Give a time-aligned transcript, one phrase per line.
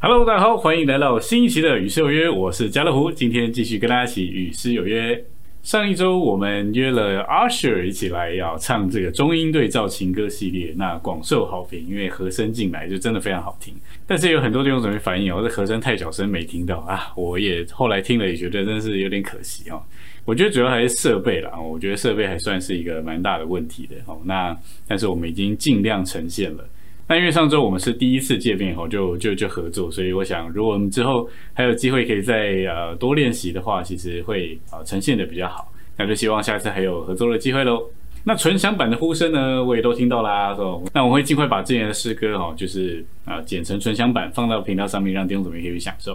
[0.00, 5.24] Hello，大家好，欢迎来到新一期的《与诗有约》，我是家乐福，今天继续跟大家一起与诗有约。
[5.64, 13.74] 上一周我们约了 Usher 一起来要唱这个中英对照情歌系列，那广受好评，因为和声进来就真的非常好听。
[14.06, 19.82] 但是有很多地方准备反映哦，这和声太小声没听到啊，我也后来听了也觉得真是有点可惜哦。
[20.24, 24.20] 我觉得主要还是设备啦，我觉得设备还算是一个蛮大的问题的哦。
[24.24, 24.56] 那
[24.86, 26.64] 但是我们已经尽量呈现了。
[27.08, 35.72] 那因为上周我们是第一次见面哦，就就就合作，所以我想，如果我们之后还有机会可以再呃多练习的话，其实会呃呈现的比较好。
[35.96, 37.82] 那就希望下次还有合作的机会喽。
[38.24, 40.54] 那纯享版的呼声呢，我也都听到啦。
[40.58, 46.14] 哦，那我会尽快把之前的诗歌哈，就是啊剪成纯享版放到频道上面，让听众姊妹可以享受。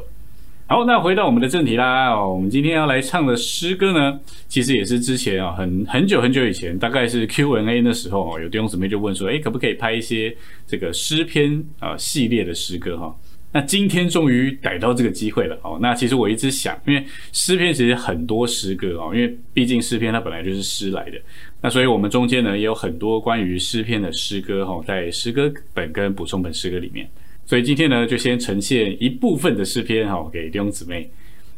[0.66, 2.18] 好，那回到我们的正题啦。
[2.18, 4.18] 我们今天要来唱的诗歌呢，
[4.48, 10.36] 其实也是之前啊，很很久很久以前，大概是 Q&A 的时候哦，有弟兄姊妹就问说，哎，可不可以拍一些
[10.66, 13.14] 这个诗篇啊系列的诗歌哈？
[13.52, 15.78] 那今天终于逮到这个机会了哦。
[15.80, 21.20] 那其实我一直想，因为诗篇其实很多诗歌哦，因为毕竟诗篇它本来就是诗来的，
[21.62, 27.08] 那所以我们中间呢也有很多关于诗篇的诗歌哈，在诗歌本跟补充本诗歌里面。
[27.46, 31.10] 所以今天呢，就先呈现一部分的诗篇哈，给弟兄姊妹。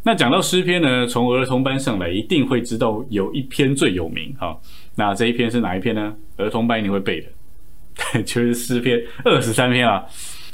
[0.02, 4.60] 那讲到诗篇呢，从儿童班上来，一定会知道有一篇最有名哈。
[4.96, 6.16] 那这一篇是哪一篇呢？
[6.38, 10.04] 儿童班一定会背的， 就是诗篇二十三篇啊。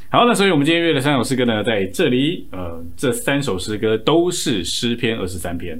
[0.09, 5.79] 好，那所以我们今天约的三首诗歌呢，在这里，呃，这三首诗歌都是诗篇二十三篇。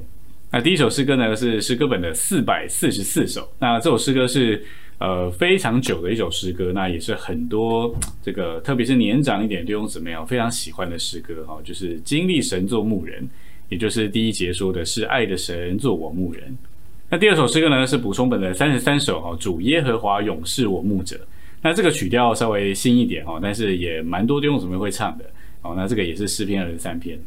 [0.50, 3.46] 那第一首诗歌呢，是诗歌本的四百四十四首。
[3.58, 4.64] 那这首诗歌是。
[5.02, 13.28] 呃，非常久的一首诗歌，那也是很多这个，特别是年长一点弟兄姊妹哦，非常喜欢的诗歌哈，就是经历神做牧人，
[13.68, 16.56] 也就是第一节说的是爱的神做我牧人。
[17.10, 21.18] 那第二首诗歌呢，是补充本的三十三首哈，主耶和华勇士我牧者。
[21.62, 25.24] 那这个曲调稍微新一点哈，但是也蛮多弟兄姊妹会唱的
[25.62, 25.74] 哦。
[25.76, 27.18] 那这个也是诗篇二十三篇。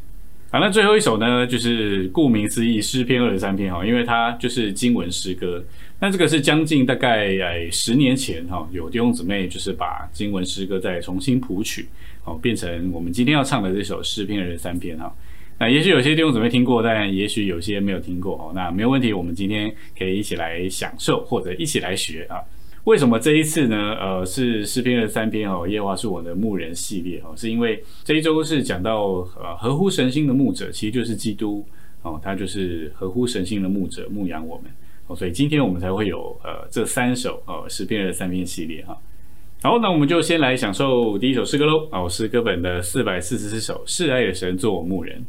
[0.55, 5.61] 好，那最后一首呢，就是顾名思义诗篇二十三篇哈，因为它就是经文诗歌。
[5.99, 11.89] 那这个是将近大概呃十年前哈，有弟兄姊妹就是把经文诗歌再重新谱曲，
[12.23, 15.13] 哦，变成我们今天要唱的这首诗篇二十三篇哈。
[15.59, 18.53] 那也许有些弟兄姊妹听过，但也许有些没有听过哦。
[18.55, 22.39] 那没有问题，我们今天可以一起来享受或者一起来学啊。
[22.85, 23.95] 为什么这一次呢？
[23.95, 31.65] 呃，是诗篇二十三篇哦，耶和华是我的牧人系列哦，是因为这一周是讲到呃合乎神心的牧者，其实就是基督
[32.03, 34.71] 哦，他就是合乎神心的牧者，牧养我们。
[35.07, 38.95] 哦，所以今天我们才会有呃这三首呃诗篇的三篇系列哈。
[39.63, 41.87] 好，那我们就先来享受第一首诗歌喽。
[41.91, 45.25] 哦，诗歌本的四百四十四首，是爱的神做我牧人。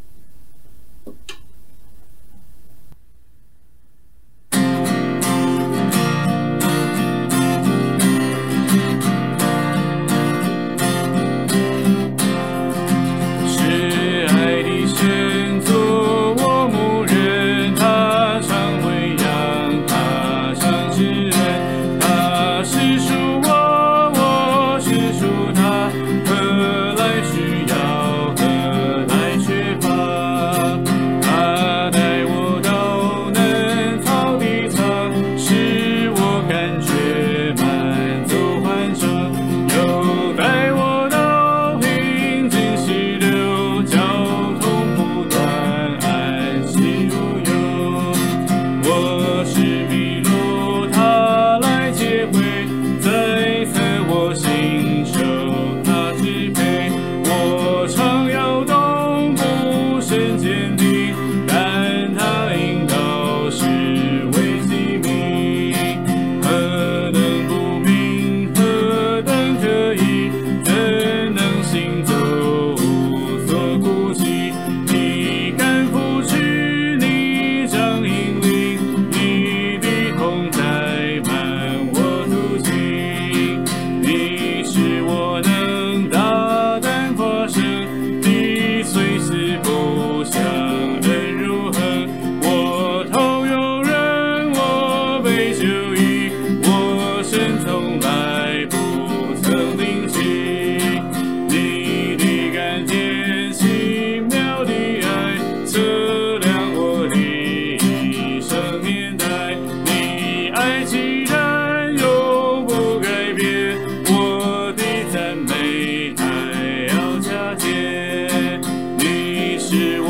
[119.67, 120.06] see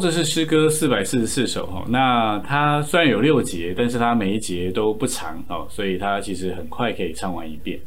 [0.00, 1.84] 这是诗歌四百四十四首哈。
[1.88, 7.78] 那它虽然有六节，但是它每一节都不长哦，所以它其实很快可以唱完一遍。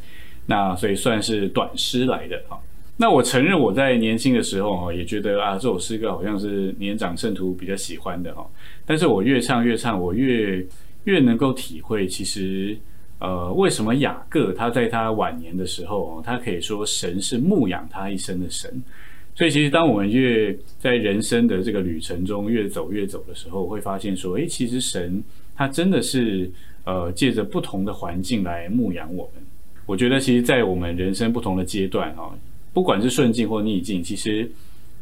[0.45, 2.59] 那所以算是短诗来的哈。
[2.95, 8.45] 那我承认我在年轻的时候哈，也觉得啊这首诗歌好像是年长圣徒比较喜欢的哈。
[8.85, 10.63] 但是我越唱越唱，我越
[11.05, 12.77] 越能够体会，其实
[13.17, 18.81] 呃为什么雅各他在他晚年的时候哦，他可以说神是牧养他一生的神。
[19.35, 25.23] 所以，其实当我们越在人生的这个旅程中越走越走的时候，会发现说，诶，其实神
[25.55, 26.51] 他真的是
[26.85, 29.43] 呃借着不同的环境来牧养我们。
[29.87, 32.29] 我觉得，其实，在我们人生不同的阶段啊，
[32.73, 34.49] 不管是顺境或逆境，其实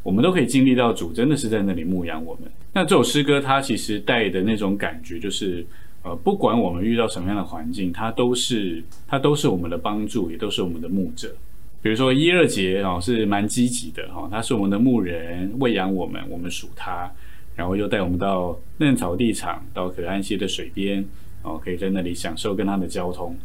[0.02, 2.50] 我们都可以经历到主真的是在那里牧养我们。
[2.74, 5.66] 那这首诗歌它其实带的那种感觉，就是
[6.04, 11.36] 呃，不管我们遇到什么样的环境，它都是它都是我们的帮助，也都是我们的牧者。
[11.82, 17.12] 比如说一二节哦，是蛮积极的哈，他是我们的牧人，喂养我们，我们属他，
[17.56, 21.04] 然后又带我们到嫩草地场，到可安歇的水边
[21.42, 23.36] 哦，可以在那里享受跟他的交通。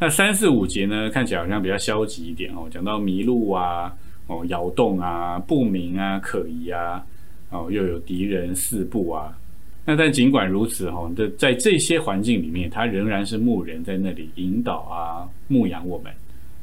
[0.00, 3.94] 那三四五节呢，看起来好像比较消极一点哦，讲到迷路啊，
[4.26, 7.04] 哦摇动啊，不明啊，可疑啊，
[7.50, 9.38] 哦又有敌人四步啊。
[9.84, 16.12] 那但尽管如此哈，这在这些环境里面，他仍然是牧人，在那里引导啊，牧养我们。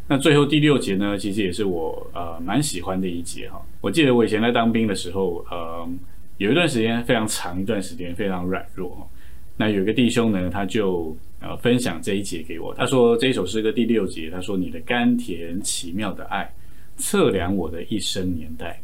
[0.06, 3.60] 那最后第六节呢，其实也是我呃蛮喜欢的一节哈。
[3.80, 5.90] 我记得我以前在当兵的时候，呃，
[6.38, 9.10] 有一段时间非常长一段时间非常软弱。
[9.56, 16.54] 那有一个弟兄呢，他就呃分享这一节给我，他说这一首诗歌第六节，他说你的甘甜奇妙的爱
[16.98, 18.82] 测量我的一生年代，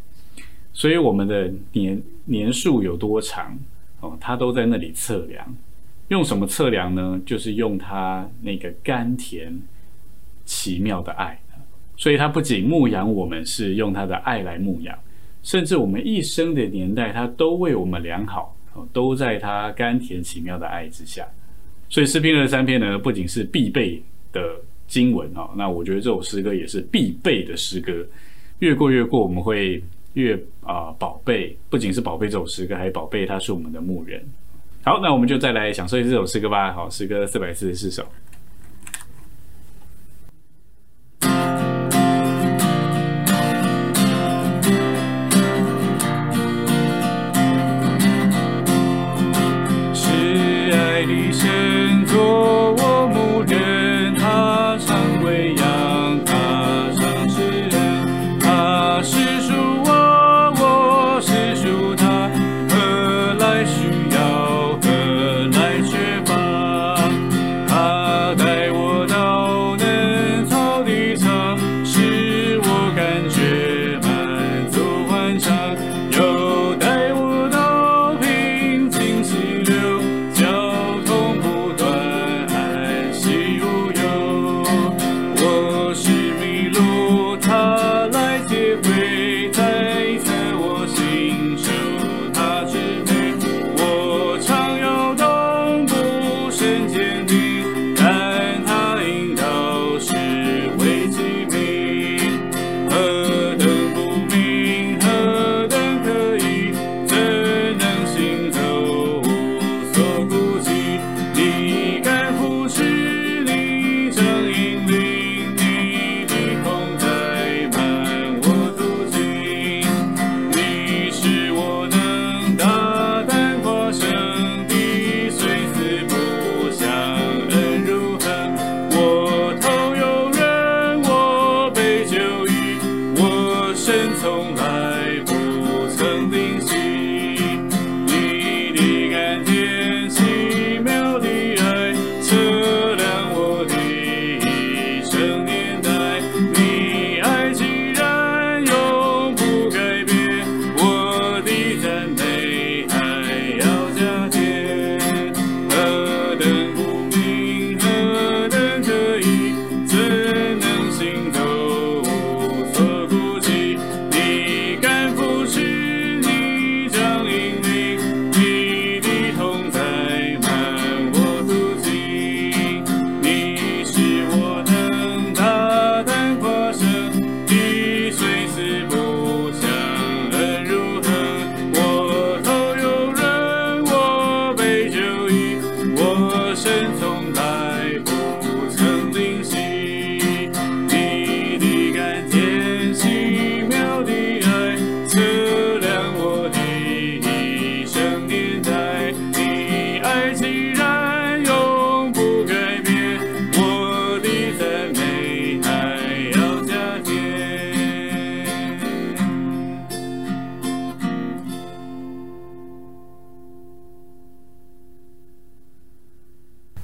[0.72, 3.60] 所以我们的年年数有多长
[4.00, 5.56] 哦，他都在那里测量。
[6.08, 7.22] 用什么测量呢？
[7.26, 9.54] 就是用他那个甘甜。
[10.50, 11.40] 奇妙的爱，
[11.96, 14.98] 所以他不仅牧养我们，是用他的爱来牧养，
[15.44, 18.58] 甚至我们一生的年代，他都为我们良好，
[18.92, 21.24] 都在他甘甜奇妙的爱之下。
[21.88, 24.02] 所以诗篇二三篇呢，不仅是必备
[24.34, 24.42] 的
[24.88, 27.94] 经文哦，那我觉得这首诗歌也是必备的诗歌。
[28.58, 29.80] 越过越过，我们会
[30.14, 34.20] 越啊宝贝，不仅是宝贝这首诗歌，还有宝贝他是我们的牧人。
[34.84, 36.74] 好，那我们就再来享受一这首诗歌吧。
[36.74, 38.04] 好，诗歌四百四十四首。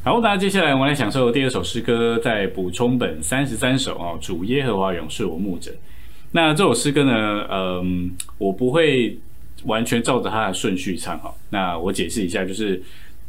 [0.06, 4.16] 好，那接下来我们来享受第二首诗歌，在补充本三十三首哦。
[4.22, 5.72] 主耶和华勇士我牧者。
[6.32, 9.18] 那这首诗歌呢，嗯，我不会
[9.64, 11.34] 完全照着它的顺序唱哈。
[11.50, 12.80] 那我解释一下，就是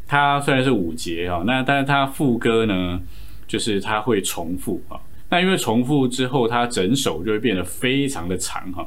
[0.07, 3.01] 它虽然是五节哈，那但是它副歌呢，
[3.49, 5.01] 就是它会重复啊。
[5.31, 8.87] 那因为重复之后，它整首就会变得非常的长哈。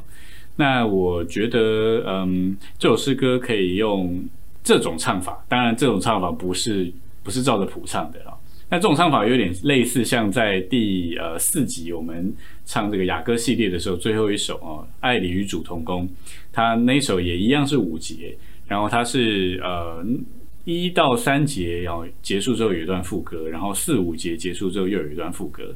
[0.58, 4.24] 那我觉得，嗯，这首诗歌可以用
[4.63, 6.93] 这种唱法，当然这种唱法不是。
[7.23, 8.33] 不是照着谱唱的啊，
[8.69, 12.33] 那这种唱法有点类似，像在第呃四集我们
[12.65, 16.07] 唱这个雅歌系列的时候，最后一首哦，《爱里与主同工》，
[16.51, 18.35] 它那首也一样是五节，
[18.67, 20.05] 然后它是呃
[20.65, 25.75] 一到三节，然后结束之后有一段副歌，然后四五节结束之后又有一段副歌。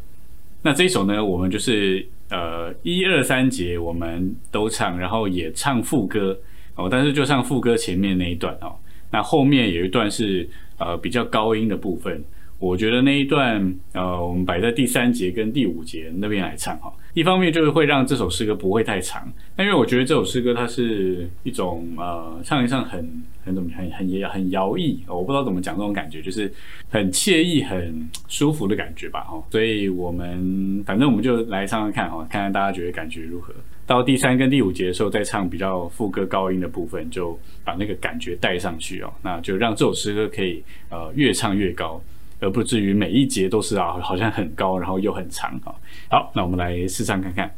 [0.62, 6.38] 那这一首呢，我们就是呃一二三节我们都唱，然后也唱副歌
[6.76, 8.76] 哦，但是就唱副歌前面那一段哦，
[9.12, 10.48] 那后面有一段是。
[10.84, 12.24] 呃，比较高音的部分，
[12.60, 16.92] 我觉得那一段，呃，我们摆在第三节跟第五节那边来唱哈。
[17.14, 26.52] 一方面就是会让这首诗歌不会太长，那因为我觉得这首诗歌它是一种呃，唱一唱很很怎么很很也很摇曳，我不知道怎么讲这种感觉，就是
[26.90, 29.44] 很惬意、很舒服的感觉吧哈。
[29.52, 33.54] 所以我们反正我们就来唱唱看哈，看看大家觉得感觉如何。
[33.86, 39.14] 到第三跟第五节的时候，再唱比较副歌高音的部分，就把那个感觉带上去哦。
[39.22, 42.02] 那就让这首诗歌可以呃越唱越高，
[42.40, 45.76] 而不至于每一节都是啊好像很高，然后又很长啊。
[46.10, 47.54] 好，那我们来试唱看看。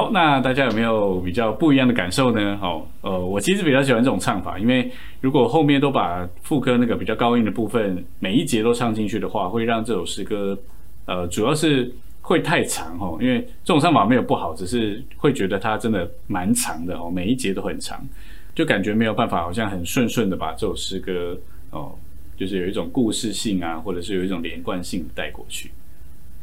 [0.00, 2.56] 好，那大家有没有比较不一样的感受呢？
[2.56, 10.58] 好，呃，我其实比较喜欢这种唱法，因为如果后面都把副歌那个比较高音的部分每一节都唱进去的话，会让这首诗歌，
[11.04, 13.18] 呃，主要是会太长哦。
[13.20, 18.02] 因为这种唱法没有不好，只是会觉得它真的蛮长的哦，每一节都很长，
[18.54, 21.38] 就感觉没有办法好像很顺顺的把这首诗歌
[21.72, 21.92] 哦，
[22.38, 25.70] 就是有一种故事性啊，或者是有一种连贯性带过去。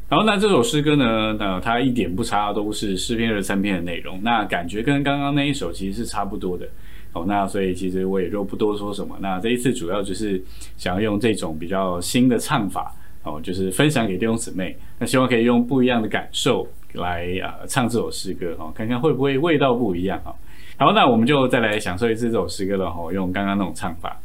[0.09, 4.17] 然后那这首诗歌呢，呃，它一点不差，都是诗篇二十三篇的内容。
[4.23, 6.65] 那感觉跟刚刚那一首其实是差不多的。
[7.11, 9.17] 哦，那所以其实我也就不多说什么。
[9.19, 10.41] 那这一次主要就是
[10.77, 12.93] 想要用这种比较新的唱法，
[13.23, 14.77] 哦，就是分享给弟兄姊妹。
[14.97, 20.33] 那希望可以用不一样的感受来呃唱这首诗歌，哦，看看会不会味道不一样哈。
[20.77, 24.17] 好，那我们就再来享受一次这首诗歌了，哈，用刚刚那种唱法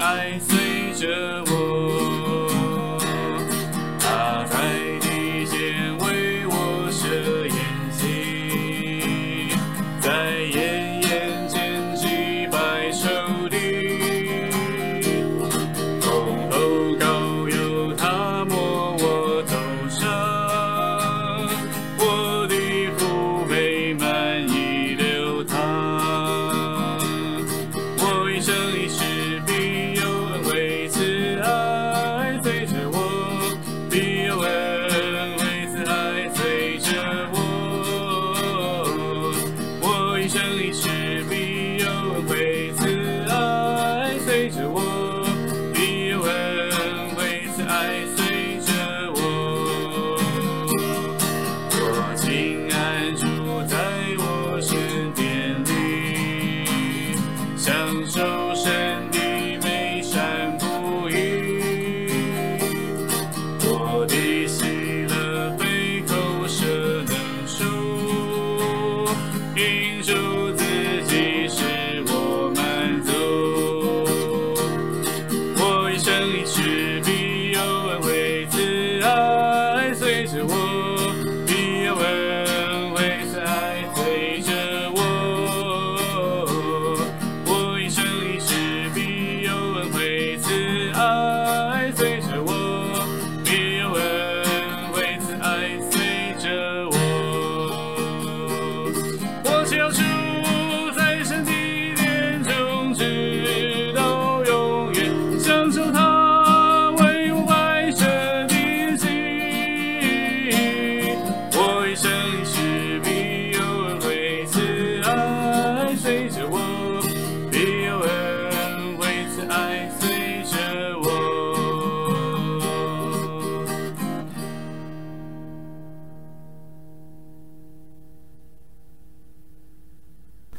[0.00, 1.42] 爱随着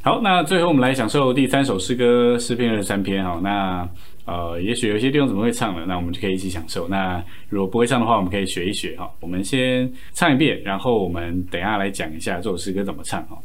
[0.08, 3.38] 好，那最后我们来享受第三首诗歌诗篇二十三篇哈。
[3.42, 3.86] 那
[4.24, 6.88] 呃，也许有些地方怎么会唱了，那我们就可以一起享受。
[6.88, 9.06] 那如果不会唱的话，我们可以学一学哈。
[9.20, 13.36] 我们先唱一遍，然后我们等下来讲一下这首诗歌怎么唱哈。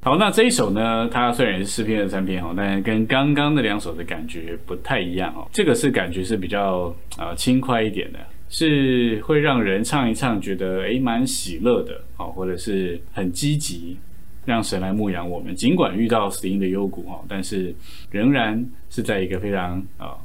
[0.00, 1.06] 好，那这一首呢？
[1.12, 5.46] 它虽然是诗篇的三篇哈，但是跟刚刚那两首的感觉不太一样哦。
[5.52, 8.18] 这个是感觉是比较呃轻快一点的，
[8.48, 13.96] 是会让人唱一唱觉得诶蛮喜乐的哦，或者是很积极，
[14.44, 15.54] 让神来牧养我们。
[15.54, 17.74] 尽管遇到死荫的幽谷哈，但是
[18.10, 20.16] 仍然是在一个非常啊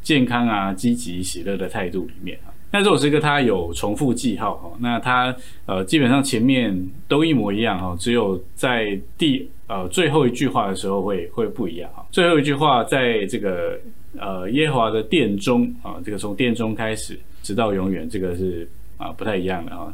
[0.00, 2.54] 健康啊积极喜乐的态度里面啊。
[2.70, 5.34] 那这首诗歌它有重复记号哈，那它
[5.66, 6.74] 呃基本上前面
[7.06, 12.06] 都一模一样哈，只有在第呃最后一句话的时候会会不一样哈。
[12.10, 13.78] 最后一句话在这个
[14.16, 19.92] 呃耶和华的殿中啊，这个从殿中开始直到永远，这个是啊不太一样的啊。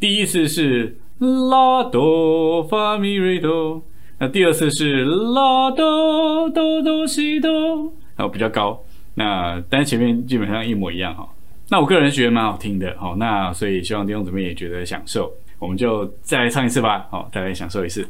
[0.00, 3.82] 第一次是拉哆发咪瑞哆，
[4.18, 8.82] 那第二次是拉哆哆哆西哆，啊比较高，
[9.14, 11.28] 那但前面基本上一模一样哈。
[11.68, 18.06] 那我个人觉得蛮好听的，好，那所以希望弟兄姊妹也觉得享受，我们就再来唱一次吧，好，再来享受一次。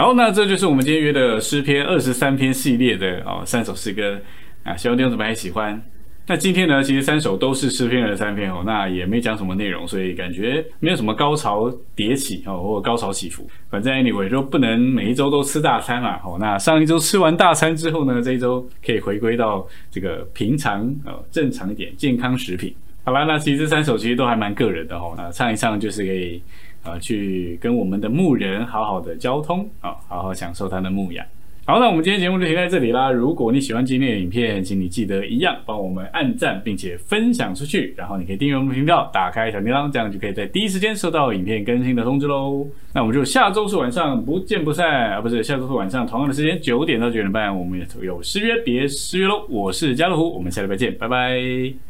[0.00, 4.18] 好，那这就是我们今天约的诗篇二十三篇系列的哦三首诗歌
[4.64, 5.78] 啊，希望弟兄姊妹还喜欢。
[6.26, 13.46] 那今天呢，其实三首都是诗篇的三篇哦，那也没讲什么内容，所以感觉没有什么高潮迭起哦，或者高潮起伏。
[13.68, 16.18] 反正 anyway 就不能每一周都吃大餐嘛。
[16.24, 22.74] 哦，那上一周吃完大餐之后呢，这一周可以回归到这个平常呃正常一点健康食品。
[23.04, 26.42] 好了，那其实这三首其实都还蛮个人的哦，那唱一唱就是可以
[26.82, 31.24] 呃去跟我们的牧人好好的交通啊，好好享受他的牧养。
[31.66, 33.12] 好，那我们今天节目就停在这里啦。
[33.12, 37.94] 如果你喜欢今天的影片，请你记得一样帮我们按赞，并且分享出去。
[37.96, 42.66] 然后你可以订阅我们的频道，打开小铃铛，这样就可以在第一时间收到影片更新的通知喽。
[42.92, 45.20] 那我们就下周四晚上不见不散啊！
[45.20, 49.46] 不是下周四晚上同样的时间九点到九点半，我们有失约别失约喽。
[49.48, 51.89] 我是家乐福，我们下礼拜见，拜拜。